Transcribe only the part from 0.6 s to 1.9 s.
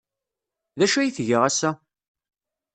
D acu ay tga ass-a?